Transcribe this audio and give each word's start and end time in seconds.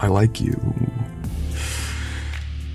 I 0.00 0.08
like 0.08 0.40
you. 0.40 0.60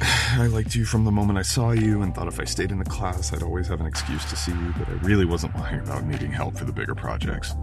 I 0.02 0.48
liked 0.48 0.75
you 0.75 0.86
from 0.86 1.04
the 1.04 1.12
moment 1.12 1.38
I 1.38 1.42
saw 1.42 1.72
you 1.72 2.02
and 2.02 2.16
thought 2.16 2.28
if 2.28 2.40
I 2.40 2.46
stayed 2.46 2.72
in 2.72 2.80
the 2.80 2.86
class, 2.86 3.34
I'd 3.34 3.44
always 3.44 3.68
have 3.68 3.82
an 3.82 3.88
excuse 3.88 4.24
to 4.26 4.36
see 4.36 4.52
you, 4.52 4.74
but 4.78 4.88
I 4.88 4.94
really 5.05 5.26
wasn't 5.26 5.55
lying 5.55 5.82
about 5.82 6.05
needing 6.05 6.32
help 6.32 6.58
for 6.58 6.66
the 6.66 6.71
bigger 6.71 6.96
projects. 6.96 7.55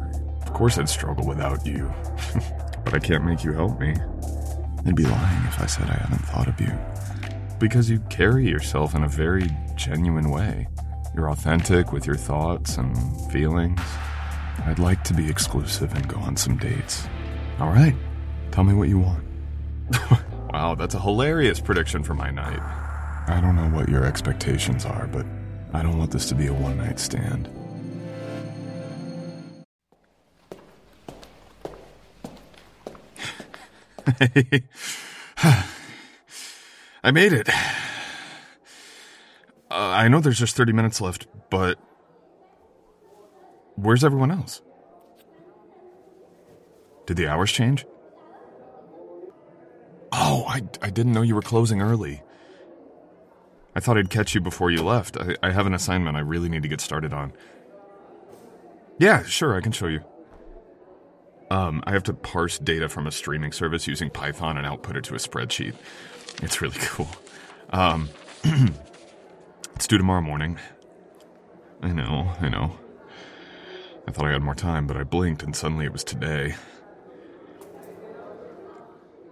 Of 0.43 0.53
course, 0.53 0.77
I'd 0.77 0.89
struggle 0.89 1.27
without 1.27 1.65
you, 1.65 1.93
but 2.85 2.93
I 2.93 2.99
can't 2.99 3.25
make 3.25 3.45
you 3.45 3.53
help 3.53 3.81
me. 3.81 3.95
I'd 4.85 4.95
be 4.95 5.05
lying 5.05 5.47
if 5.47 5.61
I 5.61 5.67
said 5.67 5.89
I 5.89 5.95
hadn't 5.95 6.27
thought 6.27 6.49
of 6.49 6.61
you. 6.61 6.77
Because 7.59 7.89
you 7.89 8.01
carry 8.11 8.47
yourself 8.47 8.95
in 8.95 9.05
a 9.05 9.09
very 9.09 9.49
genuine 9.75 10.31
way. 10.31 10.69
You're 11.15 11.31
authentic 11.31 11.93
with 11.93 12.07
your 12.07 12.17
thoughts 12.17 12.77
and 12.77 12.95
feelings. 13.33 13.81
I'd 14.67 14.79
like 14.79 15.03
to 15.05 15.15
be 15.15 15.31
exclusive 15.31 15.95
and 15.95 16.07
go 16.07 16.19
on 16.19 16.37
some 16.37 16.59
dates. 16.59 17.07
All 17.59 17.69
right, 17.69 17.97
tell 18.51 18.65
me 18.65 18.75
what 18.75 18.89
you 18.89 18.99
want. 18.99 19.26
wow, 20.53 20.75
that's 20.75 20.95
a 20.95 21.01
hilarious 21.01 21.61
prediction 21.61 22.03
for 22.03 22.15
my 22.15 22.31
night. 22.31 22.61
I 23.29 23.41
don't 23.41 23.57
know 23.57 23.69
what 23.77 23.89
your 23.89 24.05
expectations 24.05 24.85
are, 24.85 25.07
but 25.09 25.27
I 25.73 25.83
don't 25.83 25.99
want 25.99 26.11
this 26.11 26.29
to 26.29 26.35
be 26.35 26.47
a 26.47 26.53
one 26.55 26.77
night 26.79 26.99
stand. 26.99 27.49
I 37.03 37.11
made 37.13 37.33
it. 37.33 37.49
Uh, 37.49 37.55
I 39.71 40.09
know 40.09 40.21
there's 40.21 40.39
just 40.39 40.57
30 40.57 40.73
minutes 40.73 41.01
left, 41.01 41.27
but 41.51 41.79
where's 43.75 44.05
everyone 44.05 44.31
else? 44.31 44.63
Did 47.07 47.17
the 47.17 47.29
hours 47.29 47.53
change? 47.53 47.85
Oh, 50.19 50.47
I, 50.49 50.63
I 50.81 50.89
didn't 50.89 51.13
know 51.13 51.21
you 51.21 51.35
were 51.35 51.43
closing 51.43 51.83
early. 51.83 52.23
I 53.75 53.81
thought 53.81 53.99
I'd 53.99 54.09
catch 54.09 54.35
you 54.35 54.41
before 54.41 54.71
you 54.71 54.83
left. 54.83 55.19
I, 55.19 55.37
I 55.43 55.51
have 55.51 55.67
an 55.67 55.75
assignment 55.75 56.17
I 56.17 56.21
really 56.21 56.49
need 56.49 56.63
to 56.63 56.69
get 56.69 56.81
started 56.81 57.13
on. 57.13 57.35
Yeah, 58.99 59.23
sure, 59.25 59.55
I 59.55 59.61
can 59.61 59.73
show 59.73 59.89
you. 59.89 60.01
Um, 61.51 61.83
I 61.87 61.93
have 61.93 62.03
to 62.05 62.15
parse 62.15 62.59
data 62.59 62.89
from 62.89 63.07
a 63.07 63.13
streaming 63.13 63.53
service 63.53 63.87
using 63.87 64.09
Python 64.09 64.57
and 64.57 64.67
output 64.67 64.97
it 64.97 65.05
to 65.05 65.15
a 65.15 65.19
spreadsheet. 65.19 65.75
It's 66.43 66.63
really 66.63 66.79
cool. 66.81 67.09
Um, 67.69 68.09
it's 69.75 69.87
due 69.87 69.99
tomorrow 69.99 70.23
morning. 70.23 70.59
I 71.83 71.93
know, 71.93 72.33
I 72.41 72.49
know. 72.49 72.79
I 74.09 74.13
thought 74.13 74.25
I 74.25 74.33
had 74.33 74.43
more 74.43 74.55
time, 74.55 74.87
but 74.87 74.97
I 74.97 75.05
blinked 75.05 75.43
and 75.43 75.55
suddenly 75.55 75.85
it 75.85 75.93
was 75.93 76.05
today. 76.05 76.55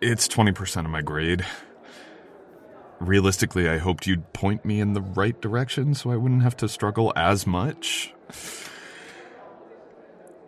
It's 0.07 0.29
20% 0.29 0.85
of 0.85 0.91
my 0.91 1.01
grade. 1.01 1.47
Realistically, 3.01 3.71
I 3.71 3.79
hoped 3.79 4.07
you'd 4.07 4.35
point 4.35 4.63
me 4.63 4.79
in 4.79 4.93
the 4.93 5.01
right 5.01 5.41
direction 5.41 5.95
so 5.95 6.11
I 6.11 6.17
wouldn't 6.17 6.43
have 6.43 6.59
to 6.59 6.69
struggle 6.69 7.11
as 7.17 7.47
much. 7.47 8.13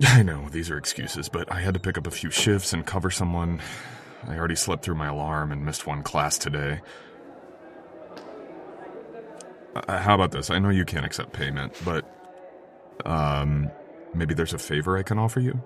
I 0.03 0.23
know, 0.23 0.51
these 0.51 0.69
are 0.69 0.77
excuses, 0.77 1.31
but 1.31 1.51
I 1.51 1.63
had 1.63 1.73
to 1.73 1.81
pick 1.81 1.97
up 1.97 2.07
a 2.07 2.11
few 2.11 2.31
shifts 2.31 2.75
and 2.75 2.85
cover 2.85 3.11
someone. 3.11 3.63
I 4.27 4.37
already 4.37 4.57
slept 4.57 4.85
through 4.85 4.97
my 4.97 5.07
alarm 5.07 5.51
and 5.53 5.65
missed 5.65 5.87
one 5.87 6.03
class 6.03 6.37
today. 6.37 6.83
Uh, 9.75 9.99
how 9.99 10.17
about 10.17 10.33
this? 10.33 10.51
I 10.51 10.59
know 10.59 10.69
you 10.69 10.85
can't 10.85 11.07
accept 11.07 11.33
payment, 11.33 11.73
but 11.83 12.05
um 13.07 13.71
maybe 14.15 14.35
there's 14.35 14.53
a 14.53 14.59
favor 14.59 14.99
I 14.99 15.03
can 15.03 15.19
offer 15.19 15.41
you? 15.41 15.63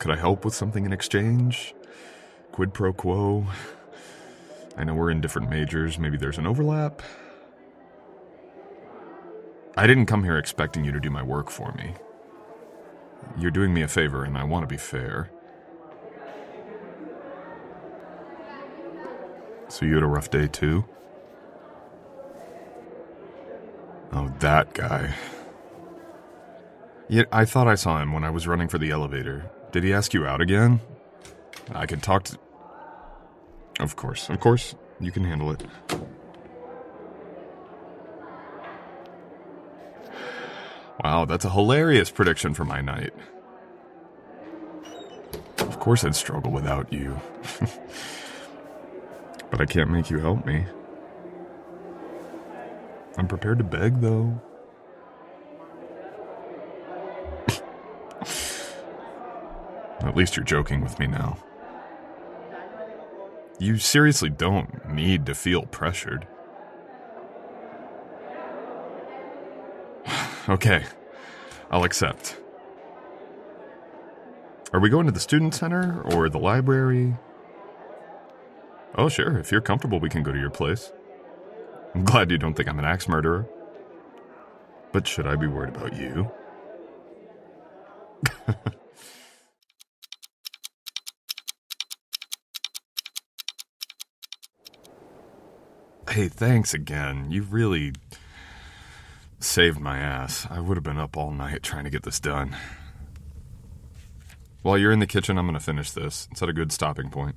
Could 0.00 0.10
I 0.10 0.16
help 0.16 0.44
with 0.44 0.54
something 0.54 0.84
in 0.84 0.92
exchange? 0.92 1.76
Quid 2.52 2.74
pro 2.74 2.92
quo? 2.92 3.46
I 4.76 4.84
know 4.84 4.94
we're 4.94 5.10
in 5.10 5.20
different 5.20 5.50
majors, 5.50 5.98
maybe 5.98 6.16
there's 6.16 6.38
an 6.38 6.46
overlap. 6.46 7.02
I 9.76 9.86
didn't 9.86 10.06
come 10.06 10.22
here 10.22 10.36
expecting 10.36 10.84
you 10.84 10.92
to 10.92 11.00
do 11.00 11.10
my 11.10 11.22
work 11.22 11.50
for 11.50 11.72
me. 11.72 11.94
You're 13.38 13.50
doing 13.50 13.72
me 13.72 13.82
a 13.82 13.88
favor, 13.88 14.24
and 14.24 14.36
I 14.36 14.44
want 14.44 14.64
to 14.64 14.66
be 14.66 14.76
fair. 14.76 15.30
So 19.68 19.86
you 19.86 19.94
had 19.94 20.02
a 20.02 20.06
rough 20.06 20.30
day 20.30 20.46
too? 20.46 20.84
Oh, 24.12 24.30
that 24.40 24.74
guy. 24.74 25.14
Yeah, 27.08 27.24
I 27.32 27.46
thought 27.46 27.66
I 27.66 27.76
saw 27.76 28.00
him 28.02 28.12
when 28.12 28.24
I 28.24 28.30
was 28.30 28.46
running 28.46 28.68
for 28.68 28.76
the 28.76 28.90
elevator. 28.90 29.50
Did 29.70 29.84
he 29.84 29.92
ask 29.94 30.12
you 30.12 30.26
out 30.26 30.42
again? 30.42 30.80
I 31.74 31.86
could 31.86 32.02
talk 32.02 32.24
to. 32.24 32.38
Of 33.80 33.96
course, 33.96 34.28
of 34.28 34.40
course, 34.40 34.74
you 35.00 35.10
can 35.10 35.24
handle 35.24 35.50
it. 35.50 35.62
Wow, 41.02 41.24
that's 41.24 41.44
a 41.44 41.50
hilarious 41.50 42.10
prediction 42.10 42.54
for 42.54 42.64
my 42.64 42.80
night. 42.80 43.12
Of 45.58 45.80
course, 45.80 46.04
I'd 46.04 46.14
struggle 46.14 46.52
without 46.52 46.92
you. 46.92 47.20
but 49.50 49.60
I 49.60 49.66
can't 49.66 49.90
make 49.90 50.10
you 50.10 50.18
help 50.18 50.46
me. 50.46 50.64
I'm 53.18 53.26
prepared 53.26 53.58
to 53.58 53.64
beg, 53.64 54.00
though. 54.00 54.40
At 60.00 60.16
least 60.16 60.36
you're 60.36 60.44
joking 60.44 60.82
with 60.82 61.00
me 61.00 61.08
now. 61.08 61.36
You 63.62 63.78
seriously 63.78 64.28
don't 64.28 64.92
need 64.92 65.24
to 65.26 65.36
feel 65.36 65.62
pressured. 65.62 66.26
okay, 70.48 70.84
I'll 71.70 71.84
accept. 71.84 72.40
Are 74.72 74.80
we 74.80 74.88
going 74.88 75.06
to 75.06 75.12
the 75.12 75.20
student 75.20 75.54
center 75.54 76.02
or 76.02 76.28
the 76.28 76.40
library? 76.40 77.14
Oh, 78.96 79.08
sure, 79.08 79.38
if 79.38 79.52
you're 79.52 79.60
comfortable, 79.60 80.00
we 80.00 80.08
can 80.08 80.24
go 80.24 80.32
to 80.32 80.40
your 80.40 80.50
place. 80.50 80.92
I'm 81.94 82.02
glad 82.04 82.32
you 82.32 82.38
don't 82.38 82.54
think 82.54 82.68
I'm 82.68 82.80
an 82.80 82.84
axe 82.84 83.06
murderer. 83.06 83.46
But 84.90 85.06
should 85.06 85.28
I 85.28 85.36
be 85.36 85.46
worried 85.46 85.76
about 85.76 85.94
you? 85.94 86.32
hey, 96.12 96.28
thanks 96.28 96.74
again. 96.74 97.30
You 97.30 97.42
really 97.42 97.92
saved 99.40 99.80
my 99.80 99.98
ass. 99.98 100.46
I 100.50 100.60
would 100.60 100.76
have 100.76 100.84
been 100.84 100.98
up 100.98 101.16
all 101.16 101.30
night 101.30 101.62
trying 101.62 101.84
to 101.84 101.90
get 101.90 102.02
this 102.02 102.20
done. 102.20 102.54
While 104.60 104.76
you're 104.76 104.92
in 104.92 104.98
the 104.98 105.06
kitchen, 105.06 105.38
I'm 105.38 105.46
going 105.46 105.58
to 105.58 105.64
finish 105.64 105.90
this. 105.90 106.28
It's 106.30 106.42
at 106.42 106.50
a 106.50 106.52
good 106.52 106.70
stopping 106.70 107.08
point. 107.08 107.36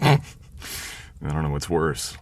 I 0.00 0.20
don't 1.20 1.42
know 1.42 1.50
what's 1.50 1.68
worse. 1.68 2.16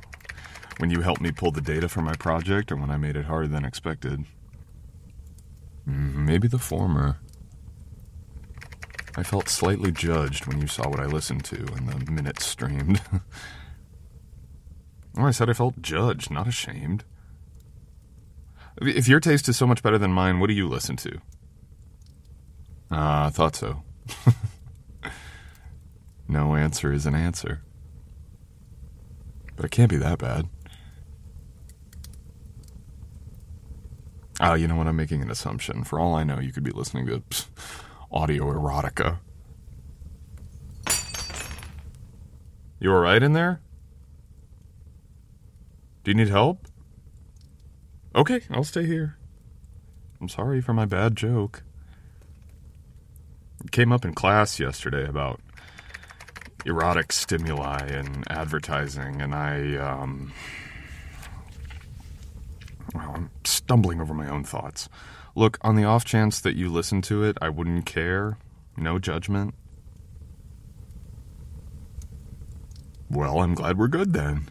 When 0.78 0.88
you 0.88 1.02
helped 1.02 1.20
me 1.20 1.30
pull 1.30 1.52
the 1.52 1.60
data 1.60 1.88
for 1.88 2.00
my 2.00 2.14
project 2.14 2.72
or 2.72 2.76
when 2.76 2.90
I 2.90 2.96
made 2.96 3.16
it 3.16 3.26
harder 3.26 3.48
than 3.48 3.64
expected. 3.64 4.24
Mm, 5.86 6.14
maybe 6.14 6.48
the 6.48 6.58
former. 6.58 7.18
I 9.16 9.22
felt 9.22 9.50
slightly 9.50 9.92
judged 9.92 10.46
when 10.46 10.62
you 10.62 10.66
saw 10.66 10.88
what 10.88 10.98
I 10.98 11.04
listened 11.04 11.44
to 11.44 11.56
and 11.76 11.88
the 11.88 12.10
minutes 12.10 12.46
streamed. 12.46 13.02
oh, 15.16 15.26
I 15.26 15.30
said 15.30 15.50
I 15.50 15.52
felt 15.52 15.80
judged, 15.82 16.30
not 16.30 16.48
ashamed. 16.48 17.04
If 18.80 19.06
your 19.06 19.20
taste 19.20 19.48
is 19.48 19.56
so 19.56 19.66
much 19.66 19.82
better 19.82 19.98
than 19.98 20.12
mine, 20.12 20.40
what 20.40 20.48
do 20.48 20.54
you 20.54 20.68
listen 20.68 20.96
to? 20.96 21.20
Ah, 22.90 23.24
uh, 23.24 23.26
I 23.26 23.30
thought 23.30 23.56
so. 23.56 23.82
no 26.28 26.56
answer 26.56 26.92
is 26.92 27.06
an 27.06 27.14
answer. 27.14 27.62
But 29.56 29.66
it 29.66 29.70
can't 29.70 29.90
be 29.90 29.98
that 29.98 30.18
bad. 30.18 30.48
Oh, 34.40 34.54
you 34.54 34.66
know 34.66 34.76
what? 34.76 34.88
I'm 34.88 34.96
making 34.96 35.22
an 35.22 35.30
assumption. 35.30 35.84
For 35.84 36.00
all 36.00 36.14
I 36.14 36.24
know, 36.24 36.40
you 36.40 36.52
could 36.52 36.64
be 36.64 36.72
listening 36.72 37.06
to 37.06 37.22
audio 38.10 38.52
erotica. 38.52 39.18
You 42.80 42.90
alright 42.92 43.22
in 43.22 43.34
there? 43.34 43.60
Do 46.04 46.10
you 46.10 46.16
need 46.16 46.28
help? 46.28 46.66
Okay, 48.14 48.42
I'll 48.50 48.64
stay 48.64 48.86
here. 48.86 49.16
I'm 50.20 50.28
sorry 50.28 50.60
for 50.60 50.72
my 50.72 50.84
bad 50.84 51.16
joke. 51.16 51.62
It 53.64 53.70
came 53.70 53.92
up 53.92 54.04
in 54.04 54.12
class 54.12 54.58
yesterday 54.58 55.06
about 55.06 55.40
erotic 56.66 57.12
stimuli 57.12 57.86
and 57.86 58.24
advertising, 58.30 59.22
and 59.22 59.34
I, 59.34 59.76
um. 59.76 60.32
Well, 62.94 63.12
I'm 63.14 63.30
stumbling 63.44 64.00
over 64.00 64.12
my 64.12 64.28
own 64.28 64.44
thoughts. 64.44 64.88
Look, 65.34 65.58
on 65.62 65.76
the 65.76 65.84
off 65.84 66.04
chance 66.04 66.40
that 66.40 66.56
you 66.56 66.70
listen 66.70 67.00
to 67.02 67.24
it, 67.24 67.38
I 67.40 67.48
wouldn't 67.48 67.86
care. 67.86 68.36
No 68.76 68.98
judgment. 68.98 69.54
Well, 73.08 73.40
I'm 73.40 73.54
glad 73.54 73.78
we're 73.78 73.88
good 73.88 74.12
then. 74.12 74.48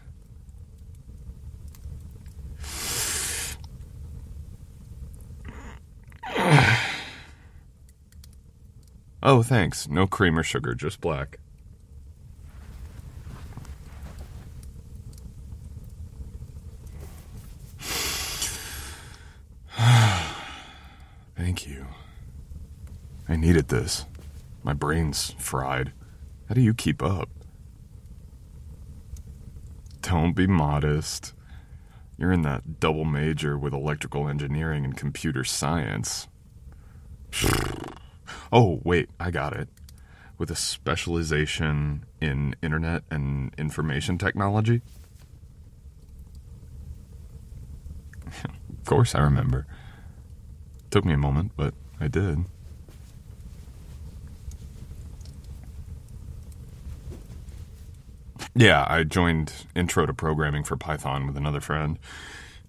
Oh, 9.22 9.42
thanks. 9.42 9.88
No 9.88 10.06
cream 10.06 10.38
or 10.38 10.42
sugar, 10.42 10.74
just 10.74 11.00
black. 11.00 11.38
Thank 21.36 21.66
you. 21.66 21.86
I 23.28 23.36
needed 23.36 23.68
this. 23.68 24.06
My 24.62 24.72
brain's 24.72 25.34
fried. 25.38 25.92
How 26.48 26.54
do 26.54 26.60
you 26.60 26.74
keep 26.74 27.02
up? 27.02 27.28
Don't 30.02 30.34
be 30.34 30.46
modest. 30.46 31.34
You're 32.18 32.32
in 32.32 32.42
that 32.42 32.78
double 32.78 33.04
major 33.04 33.58
with 33.58 33.72
electrical 33.72 34.28
engineering 34.28 34.84
and 34.84 34.96
computer 34.96 35.44
science. 35.44 36.28
oh, 38.52 38.80
wait, 38.84 39.08
I 39.18 39.30
got 39.30 39.54
it. 39.54 39.68
With 40.38 40.50
a 40.50 40.56
specialization 40.56 42.04
in 42.20 42.54
internet 42.62 43.04
and 43.10 43.54
information 43.56 44.18
technology? 44.18 44.82
of 48.44 48.84
course, 48.84 49.14
I 49.14 49.20
remember. 49.20 49.66
Took 50.90 51.04
me 51.04 51.14
a 51.14 51.18
moment, 51.18 51.52
but 51.56 51.74
I 52.00 52.08
did. 52.08 52.44
Yeah, 58.54 58.84
I 58.86 59.04
joined 59.04 59.52
Intro 59.74 60.04
to 60.04 60.12
Programming 60.12 60.64
for 60.64 60.76
Python 60.76 61.26
with 61.26 61.38
another 61.38 61.60
friend. 61.60 61.98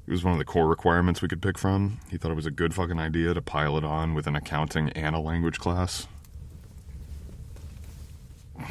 It 0.06 0.12
was 0.12 0.24
one 0.24 0.34
of 0.34 0.40
the 0.40 0.46
core 0.46 0.68
requirements 0.68 1.22
we 1.22 1.30
could 1.30 1.42
pick 1.42 1.58
from. 1.58 2.00
He 2.12 2.18
thought 2.18 2.32
it 2.32 2.36
was 2.36 2.46
a 2.46 2.52
good 2.52 2.74
fucking 2.74 3.00
idea 3.00 3.34
to 3.34 3.42
pile 3.42 3.78
it 3.78 3.86
on 3.86 4.14
with 4.14 4.28
an 4.28 4.36
accounting 4.36 4.90
and 4.90 5.16
a 5.16 5.20
language 5.20 5.60
class. 5.60 6.08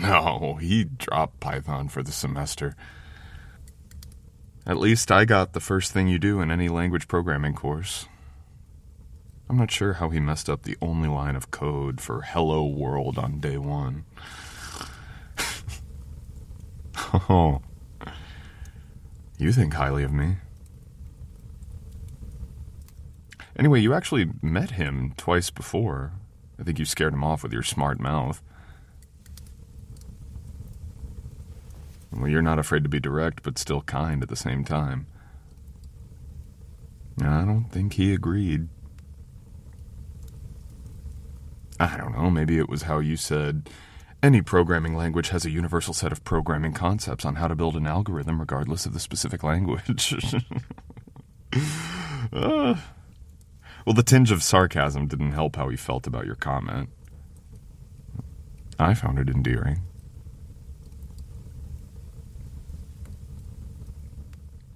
No, 0.00 0.58
he 0.60 0.84
dropped 0.84 1.40
Python 1.40 1.88
for 1.88 2.02
the 2.02 2.12
semester. 2.12 2.76
At 4.66 4.76
least 4.76 5.10
I 5.10 5.24
got 5.24 5.54
the 5.54 5.60
first 5.60 5.92
thing 5.92 6.06
you 6.06 6.18
do 6.18 6.40
in 6.40 6.50
any 6.50 6.68
language 6.68 7.08
programming 7.08 7.54
course. 7.54 8.06
I'm 9.48 9.56
not 9.56 9.70
sure 9.70 9.94
how 9.94 10.10
he 10.10 10.20
messed 10.20 10.48
up 10.48 10.62
the 10.62 10.76
only 10.80 11.08
line 11.08 11.34
of 11.34 11.50
code 11.50 12.00
for 12.00 12.22
Hello 12.22 12.64
World 12.64 13.18
on 13.18 13.40
day 13.40 13.58
one. 13.58 14.04
oh. 17.28 17.60
You 19.38 19.52
think 19.52 19.74
highly 19.74 20.04
of 20.04 20.12
me. 20.12 20.36
Anyway, 23.58 23.80
you 23.80 23.92
actually 23.94 24.30
met 24.40 24.72
him 24.72 25.12
twice 25.16 25.50
before. 25.50 26.12
I 26.58 26.62
think 26.62 26.78
you 26.78 26.84
scared 26.84 27.12
him 27.12 27.24
off 27.24 27.42
with 27.42 27.52
your 27.52 27.62
smart 27.62 28.00
mouth. 28.00 28.42
Well, 32.12 32.28
you're 32.28 32.42
not 32.42 32.58
afraid 32.58 32.82
to 32.82 32.88
be 32.88 33.00
direct, 33.00 33.42
but 33.42 33.58
still 33.58 33.82
kind 33.82 34.22
at 34.22 34.28
the 34.28 34.36
same 34.36 34.64
time. 34.64 35.06
I 37.20 37.44
don't 37.44 37.68
think 37.70 37.94
he 37.94 38.12
agreed. 38.12 38.68
I 41.78 41.96
don't 41.96 42.16
know, 42.16 42.30
maybe 42.30 42.58
it 42.58 42.68
was 42.68 42.82
how 42.82 43.00
you 43.00 43.16
said 43.16 43.68
any 44.22 44.40
programming 44.40 44.94
language 44.94 45.30
has 45.30 45.44
a 45.44 45.50
universal 45.50 45.92
set 45.92 46.12
of 46.12 46.22
programming 46.22 46.72
concepts 46.72 47.24
on 47.24 47.36
how 47.36 47.48
to 47.48 47.56
build 47.56 47.76
an 47.76 47.86
algorithm 47.88 48.38
regardless 48.38 48.86
of 48.86 48.92
the 48.92 49.00
specific 49.00 49.42
language. 49.42 50.14
uh, 52.32 52.74
well, 53.84 53.94
the 53.94 54.02
tinge 54.02 54.30
of 54.30 54.42
sarcasm 54.42 55.06
didn't 55.06 55.32
help 55.32 55.56
how 55.56 55.68
he 55.68 55.76
felt 55.76 56.06
about 56.06 56.26
your 56.26 56.36
comment. 56.36 56.90
I 58.78 58.94
found 58.94 59.18
it 59.18 59.28
endearing. 59.28 59.82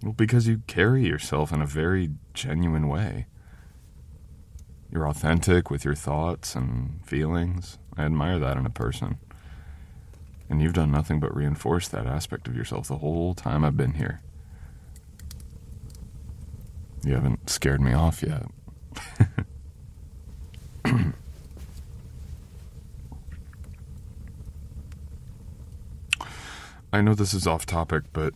Well, 0.02 0.12
because 0.12 0.46
you 0.46 0.62
carry 0.66 1.06
yourself 1.06 1.52
in 1.52 1.60
a 1.60 1.66
very 1.66 2.10
genuine 2.34 2.88
way. 2.88 3.26
You're 4.92 5.08
authentic 5.08 5.70
with 5.70 5.84
your 5.84 5.94
thoughts 5.94 6.54
and 6.54 7.00
feelings. 7.04 7.78
I 7.96 8.04
admire 8.04 8.38
that 8.38 8.56
in 8.56 8.66
a 8.66 8.70
person. 8.70 9.18
And 10.48 10.62
you've 10.62 10.74
done 10.74 10.92
nothing 10.92 11.18
but 11.18 11.34
reinforce 11.34 11.88
that 11.88 12.06
aspect 12.06 12.46
of 12.46 12.56
yourself 12.56 12.86
the 12.86 12.98
whole 12.98 13.34
time 13.34 13.64
I've 13.64 13.76
been 13.76 13.94
here. 13.94 14.22
You 17.04 17.14
haven't 17.14 17.50
scared 17.50 17.80
me 17.80 17.92
off 17.92 18.22
yet. 18.22 18.46
I 26.92 27.00
know 27.00 27.14
this 27.14 27.34
is 27.34 27.46
off 27.46 27.66
topic, 27.66 28.04
but 28.12 28.34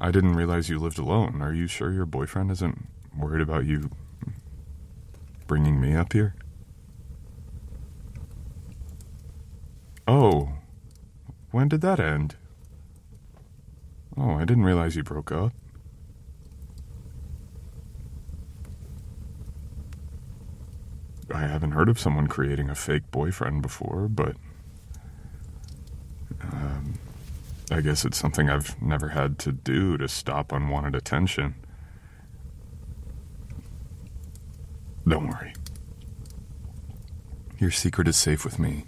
I 0.00 0.10
didn't 0.10 0.34
realize 0.34 0.68
you 0.68 0.78
lived 0.78 0.98
alone. 0.98 1.40
Are 1.42 1.52
you 1.52 1.66
sure 1.66 1.92
your 1.92 2.06
boyfriend 2.06 2.50
isn't 2.50 2.88
worried 3.16 3.40
about 3.42 3.66
you 3.66 3.90
bringing 5.46 5.80
me 5.80 5.94
up 5.94 6.12
here? 6.12 6.34
Oh, 10.06 10.50
when 11.52 11.68
did 11.68 11.80
that 11.82 12.00
end? 12.00 12.36
Oh, 14.16 14.32
I 14.32 14.44
didn't 14.44 14.64
realize 14.64 14.96
you 14.96 15.02
broke 15.02 15.30
up. 15.30 15.52
I 21.34 21.46
haven't 21.46 21.72
heard 21.72 21.88
of 21.88 21.98
someone 21.98 22.26
creating 22.26 22.68
a 22.68 22.74
fake 22.74 23.10
boyfriend 23.10 23.62
before, 23.62 24.08
but 24.08 24.36
um, 26.42 26.94
I 27.70 27.80
guess 27.80 28.04
it's 28.04 28.18
something 28.18 28.50
I've 28.50 28.80
never 28.82 29.08
had 29.08 29.38
to 29.40 29.52
do 29.52 29.96
to 29.96 30.08
stop 30.08 30.52
unwanted 30.52 30.94
attention. 30.94 31.54
Don't 35.06 35.28
worry. 35.28 35.54
Your 37.58 37.70
secret 37.70 38.08
is 38.08 38.16
safe 38.16 38.44
with 38.44 38.58
me 38.58 38.84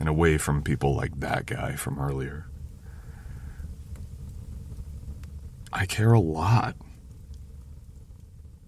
and 0.00 0.08
away 0.08 0.38
from 0.38 0.62
people 0.62 0.94
like 0.94 1.18
that 1.20 1.46
guy 1.46 1.74
from 1.76 1.98
earlier. 1.98 2.46
I 5.72 5.86
care 5.86 6.12
a 6.12 6.20
lot. 6.20 6.76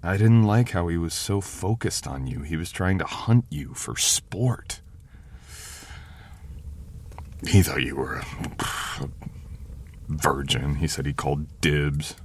I 0.02 0.16
didn't 0.16 0.44
like 0.44 0.70
how 0.70 0.88
he 0.88 0.96
was 0.96 1.12
so 1.12 1.40
focused 1.40 2.06
on 2.06 2.26
you. 2.26 2.40
He 2.40 2.56
was 2.56 2.70
trying 2.70 2.98
to 2.98 3.04
hunt 3.04 3.44
you 3.50 3.74
for 3.74 3.96
sport. 3.96 4.80
He 7.46 7.62
thought 7.62 7.82
you 7.82 7.96
were 7.96 8.16
a, 8.16 8.24
a 9.02 9.08
virgin. 10.08 10.76
He 10.76 10.88
said 10.88 11.04
he 11.06 11.12
called 11.12 11.60
dibs. 11.60 12.12
It 12.12 12.16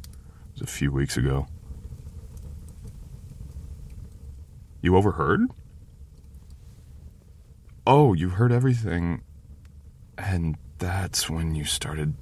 was 0.54 0.62
a 0.62 0.68
few 0.68 0.92
weeks 0.92 1.18
ago. 1.18 1.48
You 4.82 4.96
overheard? 4.96 5.42
Oh, 7.86 8.14
you 8.14 8.30
heard 8.30 8.52
everything. 8.52 9.22
And 10.18 10.58
that's 10.80 11.30
when 11.30 11.56
you 11.56 11.66
started 11.66 12.16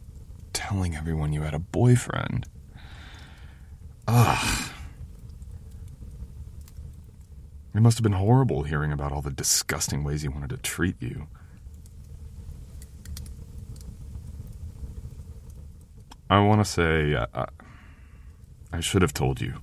telling 0.51 0.95
everyone 0.95 1.33
you 1.33 1.41
had 1.41 1.53
a 1.53 1.59
boyfriend. 1.59 2.47
Ugh. 4.07 4.72
It 7.75 7.81
must 7.81 7.97
have 7.97 8.03
been 8.03 8.13
horrible 8.13 8.63
hearing 8.63 8.91
about 8.91 9.11
all 9.11 9.21
the 9.21 9.31
disgusting 9.31 10.03
ways 10.03 10.21
he 10.21 10.27
wanted 10.27 10.51
to 10.51 10.57
treat 10.57 11.01
you. 11.01 11.27
I 16.29 16.39
want 16.39 16.61
to 16.63 16.65
say 16.65 17.15
I, 17.15 17.47
I 18.71 18.79
should 18.79 19.01
have 19.01 19.13
told 19.13 19.41
you. 19.41 19.55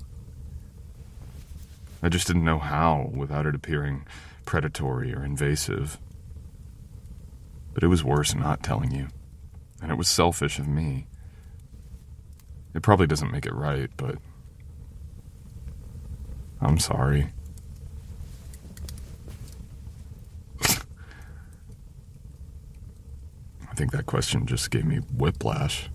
I 2.03 2.09
just 2.09 2.27
didn't 2.27 2.45
know 2.45 2.59
how 2.59 3.11
without 3.13 3.47
it 3.47 3.55
appearing 3.55 4.07
predatory 4.45 5.15
or 5.15 5.25
invasive. 5.25 5.99
But 7.75 7.85
it 7.85 7.89
was 7.89 8.03
worse 8.03 8.35
not 8.35 8.63
telling 8.63 8.91
you. 8.91 9.09
And 9.83 9.91
it 9.93 9.97
was 9.97 10.09
selfish 10.09 10.59
of 10.59 10.67
me. 10.67 11.07
It 12.75 12.83
probably 12.83 13.07
doesn't 13.07 13.31
make 13.31 13.47
it 13.47 13.55
right, 13.55 13.91
but. 13.97 14.17
I'm 16.61 16.79
sorry. 16.79 17.33
I 23.69 23.70
think 23.81 23.93
that 23.93 24.05
question 24.05 24.45
just 24.45 24.71
gave 24.71 24.85
me 24.85 24.99
whiplash. 24.99 25.89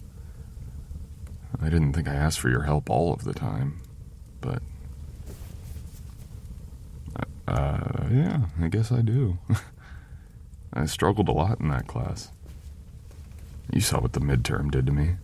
I 1.62 1.70
didn't 1.70 1.94
think 1.94 2.08
I 2.08 2.16
asked 2.16 2.40
for 2.40 2.50
your 2.50 2.64
help 2.64 2.90
all 2.90 3.14
of 3.14 3.24
the 3.24 3.34
time, 3.34 3.80
but 4.42 4.64
uh, 7.48 8.08
yeah, 8.12 8.40
I 8.60 8.70
guess 8.70 8.92
I 8.92 9.02
do. 9.02 9.38
I 10.74 10.88
struggled 10.88 11.30
a 11.30 11.32
lot 11.32 11.60
in 11.60 11.68
that 11.68 11.86
class. 11.86 12.32
You 13.72 13.82
saw 13.82 14.02
what 14.02 14.14
the 14.14 14.20
midterm 14.20 14.72
did 14.72 14.88
to 14.88 14.92
me. 14.92 15.18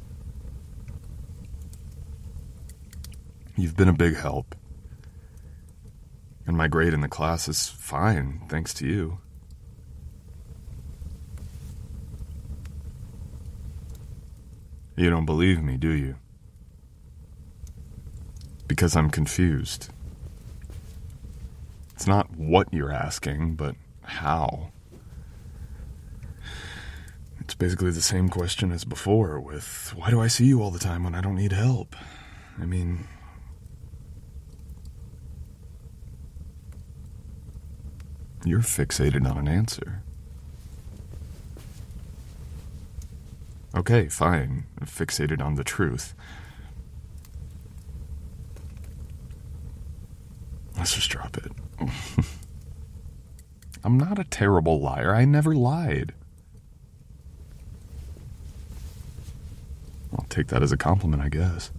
You've 3.58 3.76
been 3.76 3.90
a 3.90 3.94
big 3.94 4.18
help. 4.18 4.54
And 6.46 6.56
my 6.56 6.68
grade 6.68 6.94
in 6.94 7.02
the 7.02 7.08
class 7.08 7.50
is 7.50 7.68
fine, 7.68 8.44
thanks 8.50 8.72
to 8.76 8.86
you. 8.86 9.18
You 15.02 15.10
don't 15.10 15.26
believe 15.26 15.64
me, 15.64 15.78
do 15.78 15.90
you? 15.90 16.18
Because 18.68 18.96
I'm 18.96 19.10
confused. 19.10 19.90
It's 21.96 22.06
not 22.06 22.30
what 22.38 22.72
you're 22.72 22.92
asking, 22.92 23.56
but 23.56 23.76
how. 24.04 24.70
It's 27.40 27.56
basically 27.56 27.90
the 27.90 28.00
same 28.00 28.30
question 28.30 28.72
as 28.72 28.86
before 28.86 29.40
with 29.40 29.92
why 29.96 30.12
do 30.12 30.22
I 30.22 30.28
see 30.28 30.46
you 30.46 30.62
all 30.62 30.70
the 30.70 30.78
time 30.78 31.04
when 31.04 31.16
I 31.16 31.22
don't 31.22 31.36
need 31.36 31.54
help? 31.54 31.96
I 32.62 32.66
mean, 32.66 33.08
you're 38.46 38.60
fixated 38.60 39.28
on 39.28 39.40
an 39.40 39.48
answer. 39.48 40.04
Okay, 43.76 44.10
fine. 44.10 44.66
Fixated 44.82 45.42
on 45.42 45.56
the 45.56 45.64
truth. 45.64 46.14
Let's 50.78 50.96
just 50.96 51.10
drop 51.10 51.38
it. 51.38 51.52
I'm 53.84 53.98
not 53.98 54.20
a 54.20 54.24
terrible 54.24 54.80
liar. 54.80 55.16
I 55.16 55.26
never 55.26 55.56
lied. 55.56 56.14
I'll 60.14 60.26
take 60.30 60.48
that 60.48 60.62
as 60.62 60.72
a 60.72 60.78
compliment, 60.78 61.22
I 61.22 61.30
guess. 61.30 61.72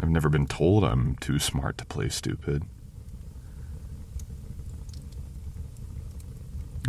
I've 0.00 0.10
never 0.10 0.28
been 0.28 0.46
told 0.46 0.84
I'm 0.84 1.14
too 1.16 1.38
smart 1.38 1.78
to 1.78 1.84
play 1.84 2.08
stupid. 2.08 2.64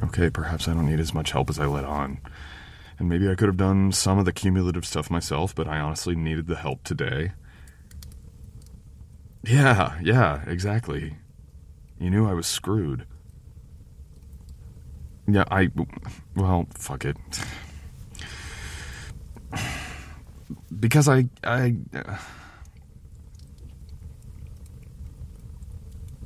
Okay, 0.03 0.29
perhaps 0.29 0.67
I 0.67 0.73
don't 0.73 0.87
need 0.87 0.99
as 0.99 1.13
much 1.13 1.31
help 1.31 1.49
as 1.49 1.59
I 1.59 1.65
let 1.65 1.85
on. 1.85 2.19
And 2.97 3.09
maybe 3.09 3.29
I 3.29 3.35
could 3.35 3.47
have 3.47 3.57
done 3.57 3.91
some 3.91 4.19
of 4.19 4.25
the 4.25 4.31
cumulative 4.31 4.85
stuff 4.85 5.09
myself, 5.11 5.53
but 5.53 5.67
I 5.67 5.79
honestly 5.79 6.15
needed 6.15 6.47
the 6.47 6.55
help 6.55 6.83
today. 6.83 7.33
Yeah, 9.43 9.99
yeah, 10.01 10.43
exactly. 10.47 11.17
You 11.99 12.09
knew 12.09 12.27
I 12.27 12.33
was 12.33 12.47
screwed. 12.47 13.05
Yeah, 15.27 15.43
I. 15.49 15.69
Well, 16.35 16.67
fuck 16.75 17.05
it. 17.05 17.17
Because 20.79 21.07
I. 21.07 21.25
I. 21.43 21.75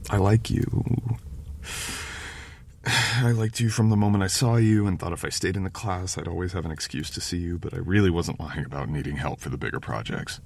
I 0.10 0.18
like 0.18 0.50
you. 0.50 1.09
I 2.86 3.32
liked 3.32 3.60
you 3.60 3.70
from 3.70 3.90
the 3.90 3.98
moment 3.98 4.24
I 4.24 4.28
saw 4.28 4.56
you 4.56 4.88
and 4.88 5.00
thought 5.00 5.14
if 5.14 5.26
I 5.26 5.30
stayed 5.30 5.58
in 5.58 5.64
the 5.64 5.70
class, 5.70 6.18
I'd 6.18 6.28
always 6.28 6.54
have 6.54 6.66
an 6.66 6.72
excuse 6.72 7.10
to 7.12 7.22
see 7.22 7.38
you, 7.38 7.58
but 7.58 7.74
I 7.74 7.78
really 7.78 8.10
wasn't 8.10 8.40
lying 8.40 8.66
about 8.66 8.90
needing 8.90 9.18
help 9.18 9.40
for 9.40 9.50
the 9.50 9.58
bigger 9.58 9.80
projects. 9.80 10.40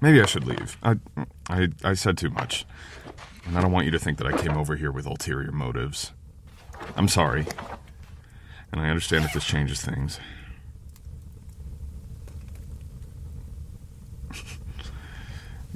Maybe 0.00 0.20
I 0.20 0.26
should 0.26 0.46
leave. 0.46 0.76
I, 0.82 0.96
I, 1.48 1.68
I 1.82 1.94
said 1.94 2.18
too 2.18 2.30
much. 2.30 2.64
And 3.46 3.56
I 3.56 3.62
don't 3.62 3.72
want 3.72 3.86
you 3.86 3.90
to 3.92 3.98
think 3.98 4.18
that 4.18 4.26
I 4.26 4.36
came 4.36 4.56
over 4.56 4.76
here 4.76 4.92
with 4.92 5.06
ulterior 5.06 5.50
motives. 5.50 6.12
I'm 6.96 7.08
sorry. 7.08 7.46
And 8.70 8.80
I 8.80 8.88
understand 8.88 9.24
if 9.24 9.32
this 9.32 9.44
changes 9.44 9.80
things. 9.80 10.20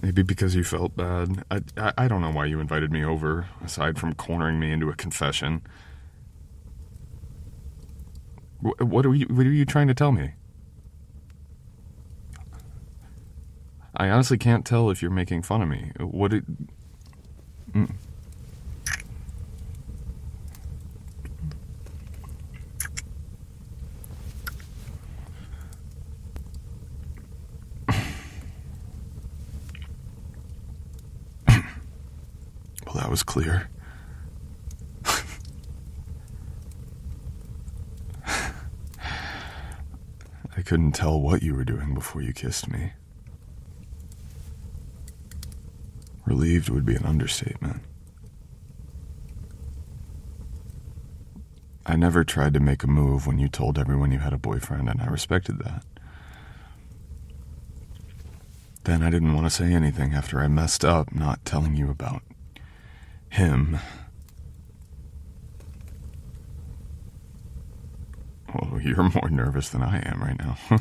Maybe 0.03 0.23
because 0.25 0.57
you 0.57 0.65
felt 0.65 0.97
bad. 0.97 1.45
I, 1.49 1.61
I, 1.77 1.93
I, 1.97 2.09
don't 2.09 2.21
know 2.21 2.33
why 2.33 2.47
you 2.47 2.59
invited 2.59 2.91
me 2.91 3.05
over, 3.05 3.47
aside 3.65 4.01
from 4.01 4.15
cornering 4.15 4.59
me 4.59 4.73
into 4.73 4.89
a 4.89 4.97
confession. 4.97 5.63
What, 8.61 9.07
are 9.07 9.15
you 9.15 9.27
What 9.27 9.47
are 9.47 9.51
you 9.51 9.65
trying 9.65 9.87
to 9.87 9.95
tell 9.95 10.11
me? 10.11 10.33
I 13.97 14.09
honestly 14.09 14.39
can't 14.39 14.67
tell 14.67 14.91
if 14.91 15.03
you're 15.03 15.11
making 15.13 15.43
fun 15.43 15.63
of 15.63 15.69
me. 15.69 15.93
What 16.01 16.33
it. 16.33 16.45
Mm. 17.73 17.95
Was 33.13 33.23
clear. 33.23 33.69
I 40.57 40.63
couldn't 40.65 40.93
tell 40.93 41.21
what 41.21 41.43
you 41.43 41.55
were 41.55 41.67
doing 41.67 41.93
before 41.93 42.23
you 42.23 42.33
kissed 42.33 42.71
me. 42.71 42.93
Relieved 46.25 46.71
would 46.71 46.87
be 46.87 46.95
an 46.95 47.05
understatement. 47.05 47.83
I 51.85 51.97
never 51.97 52.25
tried 52.25 52.55
to 52.55 52.61
make 52.61 52.83
a 52.83 52.87
move 52.87 53.27
when 53.27 53.39
you 53.39 53.49
told 53.49 53.79
everyone 53.79 54.11
you 54.11 54.21
had 54.21 54.33
a 54.33 54.39
boyfriend, 54.39 54.89
and 54.89 55.03
I 55.03 55.07
respected 55.09 55.59
that. 55.59 55.85
Then 58.85 59.03
I 59.03 59.11
didn't 59.11 59.35
want 59.35 59.45
to 59.45 59.51
say 59.51 59.71
anything 59.71 60.15
after 60.15 60.41
I 60.41 60.49
messed 60.49 60.83
up 60.83 61.15
not 61.15 61.45
telling 61.45 61.77
you 61.77 61.91
about 61.91 62.23
him. 63.33 63.79
Oh, 68.55 68.79
you're 68.79 69.03
more 69.03 69.31
nervous 69.31 69.71
than 69.71 69.83
I 69.83 69.99
am 70.07 70.23
right 70.23 70.39
now. 70.39 70.59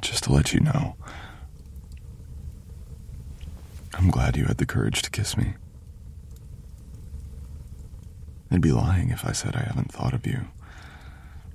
just 0.00 0.24
to 0.24 0.32
let 0.32 0.54
you 0.54 0.60
know. 0.60 0.96
I'm 3.94 4.10
glad 4.10 4.34
you 4.34 4.46
had 4.46 4.56
the 4.56 4.64
courage 4.64 5.02
to 5.02 5.10
kiss 5.10 5.36
me. 5.36 5.52
I'd 8.50 8.62
be 8.62 8.72
lying 8.72 9.10
if 9.10 9.26
I 9.26 9.32
said 9.32 9.54
I 9.54 9.60
haven't 9.64 9.92
thought 9.92 10.14
of 10.14 10.26
you 10.26 10.46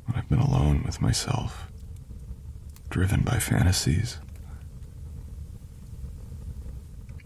when 0.06 0.16
I've 0.16 0.30
been 0.30 0.38
alone 0.40 0.84
with 0.86 1.02
myself, 1.02 1.72
driven 2.90 3.22
by 3.22 3.40
fantasies. 3.40 4.20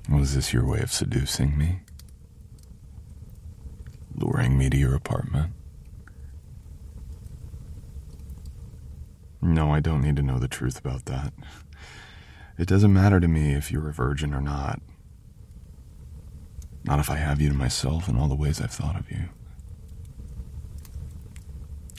Was 0.09 0.33
this 0.33 0.53
your 0.53 0.65
way 0.65 0.79
of 0.79 0.91
seducing 0.91 1.57
me? 1.57 1.81
Luring 4.15 4.57
me 4.57 4.69
to 4.69 4.77
your 4.77 4.95
apartment? 4.95 5.53
No, 9.41 9.71
I 9.71 9.79
don't 9.79 10.01
need 10.01 10.15
to 10.15 10.23
know 10.23 10.39
the 10.39 10.47
truth 10.47 10.79
about 10.79 11.05
that. 11.05 11.31
It 12.57 12.67
doesn't 12.67 12.91
matter 12.91 13.19
to 13.19 13.27
me 13.27 13.53
if 13.53 13.71
you're 13.71 13.87
a 13.87 13.93
virgin 13.93 14.33
or 14.33 14.41
not. 14.41 14.81
Not 16.83 16.99
if 16.99 17.09
I 17.09 17.15
have 17.15 17.39
you 17.39 17.49
to 17.49 17.55
myself 17.55 18.09
in 18.09 18.17
all 18.17 18.27
the 18.27 18.35
ways 18.35 18.59
I've 18.59 18.71
thought 18.71 18.97
of 18.97 19.09
you. 19.11 19.29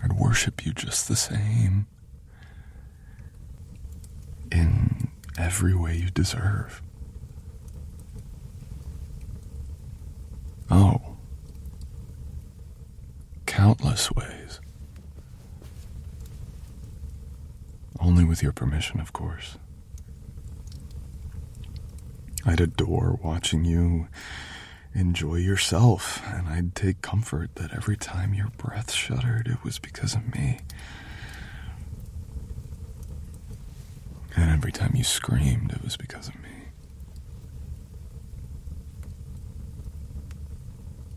I'd 0.03 0.15
worship 0.15 0.67
you 0.67 0.73
just 0.73 1.09
the 1.09 1.17
same. 1.17 1.87
In 4.51 5.11
every 5.39 5.75
way 5.75 5.97
you 5.97 6.11
deserve. 6.11 6.83
Oh. 10.71 11.17
Countless 13.71 14.11
ways. 14.11 14.59
Only 18.01 18.25
with 18.25 18.43
your 18.43 18.51
permission, 18.51 18.99
of 18.99 19.13
course. 19.13 19.59
I'd 22.45 22.61
adore 22.61 23.21
watching 23.23 23.65
you 23.65 24.09
enjoy 24.93 25.37
yourself, 25.37 26.21
and 26.27 26.49
I'd 26.49 26.75
take 26.75 27.01
comfort 27.01 27.55
that 27.55 27.73
every 27.73 27.97
time 27.97 28.35
your 28.35 28.49
breath 28.57 28.91
shuddered, 28.91 29.47
it 29.47 29.63
was 29.63 29.79
because 29.79 30.17
of 30.17 30.35
me. 30.35 30.59
And 34.35 34.51
every 34.51 34.73
time 34.73 34.95
you 34.97 35.05
screamed, 35.05 35.71
it 35.71 35.85
was 35.85 35.97
because 35.97 36.27
of 36.27 36.35
me. 36.43 36.73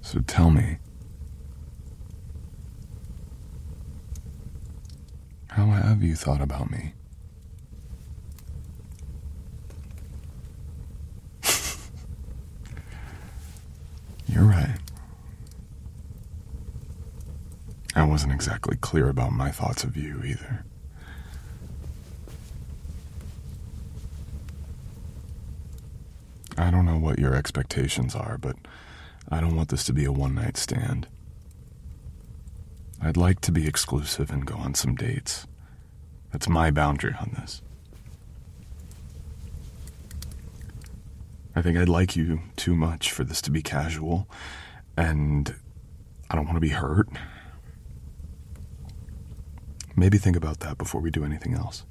So 0.02 0.20
tell 0.20 0.52
me, 0.52 0.78
How 5.64 5.70
have 5.70 6.04
you 6.04 6.16
thought 6.18 6.42
about 6.42 6.70
me? 6.70 6.92
You're 14.28 14.44
right. 14.44 14.76
I 17.96 18.04
wasn't 18.04 18.34
exactly 18.34 18.76
clear 18.76 19.08
about 19.08 19.32
my 19.32 19.52
thoughts 19.52 19.86
of 19.86 19.96
you 19.96 20.22
either. 20.26 20.66
I 26.58 26.72
don't 26.72 26.86
know 26.86 26.98
what 26.98 27.20
your 27.20 27.36
expectations 27.36 28.16
are, 28.16 28.38
but 28.38 28.58
I 29.30 29.40
don't 29.40 29.56
want 29.56 29.70
this 29.70 29.86
to 29.86 29.94
be 29.94 30.04
a 30.04 30.12
one 30.12 30.36
night 30.36 30.58
stand. 30.58 31.08
I'd 33.02 33.16
like 33.16 33.40
to 33.42 33.52
be 33.54 33.66
exclusive 33.66 34.30
and 34.30 34.46
go 34.46 34.56
on 34.56 34.74
some 34.74 34.96
dates. 34.96 35.48
That's 36.34 36.50
my 36.50 36.72
boundary 36.72 37.16
on 37.22 37.38
this. 37.40 37.62
I 41.56 41.62
think 41.62 41.78
I'd 41.78 41.88
like 41.88 42.16
you 42.16 42.42
too 42.56 42.76
much 42.76 43.12
for 43.12 43.24
this 43.24 43.40
to 43.44 43.52
be 43.52 43.62
casual, 43.62 44.28
and 44.98 45.54
I 46.32 46.36
don't 46.36 46.46
want 46.46 46.58
to 46.58 46.60
be 46.60 46.70
hurt. 46.70 47.08
Maybe 49.96 50.18
think 50.18 50.36
about 50.36 50.60
that 50.62 50.80
before 50.80 51.00
we 51.02 51.12
do 51.12 51.24
anything 51.24 51.54
else. 51.54 51.86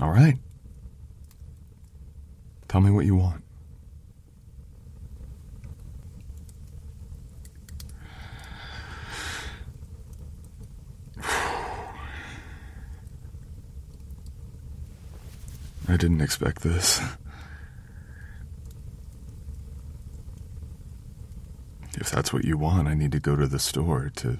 All 0.00 0.10
right. 0.10 0.38
Tell 2.68 2.80
me 2.80 2.90
what 2.90 3.04
you 3.04 3.16
want. 3.16 3.45
I 15.88 15.96
didn't 15.96 16.20
expect 16.20 16.62
this. 16.62 17.00
If 21.98 22.10
that's 22.10 22.32
what 22.32 22.44
you 22.44 22.58
want, 22.58 22.88
I 22.88 22.94
need 22.94 23.12
to 23.12 23.20
go 23.20 23.36
to 23.36 23.46
the 23.46 23.58
store 23.58 24.10
to. 24.16 24.38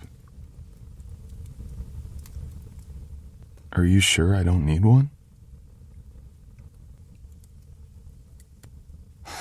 Are 3.72 3.84
you 3.84 4.00
sure 4.00 4.34
I 4.34 4.42
don't 4.42 4.64
need 4.66 4.84
one? 4.84 5.10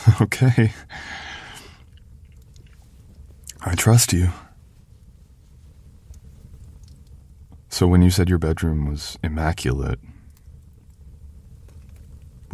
okay. 0.21 0.73
I 3.61 3.75
trust 3.75 4.13
you. 4.13 4.29
So, 7.69 7.87
when 7.87 8.01
you 8.01 8.09
said 8.09 8.29
your 8.29 8.37
bedroom 8.37 8.85
was 8.89 9.17
immaculate, 9.21 9.99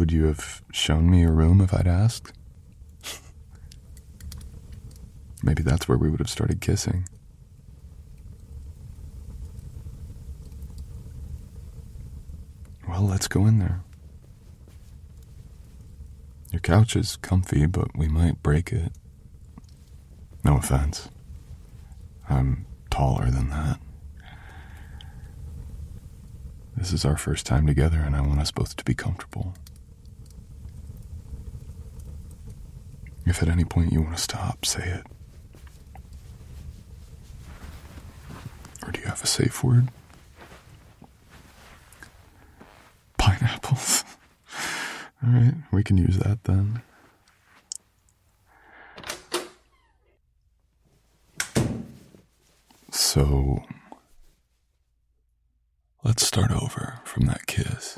would 0.02 0.12
you 0.12 0.26
have 0.26 0.64
shown 0.72 1.12
me 1.12 1.22
your 1.22 1.32
room 1.32 1.62
if 1.62 1.76
I'd 1.76 1.86
asked? 1.86 2.34
Maybe 5.44 5.62
that's 5.62 5.88
where 5.88 5.96
we 5.96 6.10
would 6.10 6.20
have 6.20 6.28
started 6.28 6.60
kissing. 6.60 7.08
Well, 12.90 13.04
let's 13.04 13.28
go 13.28 13.46
in 13.46 13.60
there. 13.60 13.84
Your 16.52 16.62
couch 16.62 16.96
is 16.96 17.16
comfy, 17.18 17.68
but 17.68 17.96
we 17.96 18.08
might 18.08 18.42
break 18.42 18.74
it. 18.74 18.94
No 20.44 20.58
offense. 20.58 21.10
I'm 22.28 22.66
taller 22.90 23.30
than 23.30 23.52
that. 23.52 23.80
This 26.76 26.92
is 26.92 27.06
our 27.06 27.18
first 27.18 27.46
time 27.46 27.68
together, 27.68 28.00
and 28.00 28.16
I 28.16 28.22
want 28.22 28.40
us 28.40 28.50
both 28.50 28.76
to 28.78 28.84
be 28.84 28.96
comfortable. 28.96 29.54
If 33.32 33.42
at 33.42 33.48
any 33.48 33.64
point 33.64 33.94
you 33.94 34.02
want 34.02 34.18
to 34.18 34.22
stop, 34.22 34.66
say 34.66 34.84
it. 34.84 35.08
Or 38.86 38.92
do 38.92 39.00
you 39.00 39.08
have 39.08 39.24
a 39.24 39.26
safe 39.26 39.64
word? 39.64 39.88
Pineapples. 43.18 44.04
All 45.24 45.30
right, 45.30 45.54
we 45.72 45.82
can 45.82 45.96
use 45.96 46.18
that 46.18 46.44
then. 46.44 46.82
So, 52.92 53.64
let's 56.04 56.28
start 56.28 56.52
over 56.52 57.00
from 57.06 57.28
that 57.28 57.48
kiss. 57.48 57.98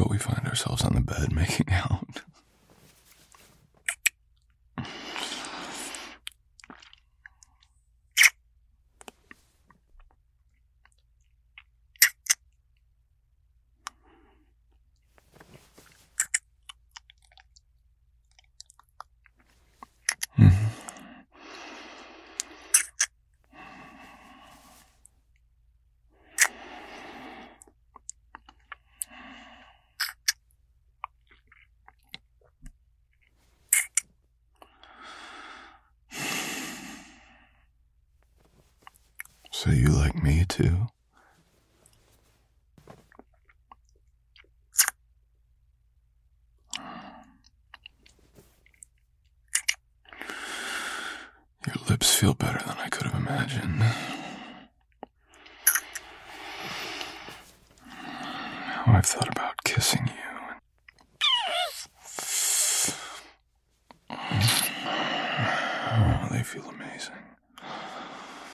But 0.00 0.08
we 0.08 0.16
find 0.16 0.46
ourselves 0.48 0.82
on 0.82 0.94
the 0.94 1.02
bed 1.02 1.30
making 1.34 1.70
out. 1.70 2.22
You 39.72 39.88
like 39.90 40.20
me 40.22 40.44
too? 40.48 40.88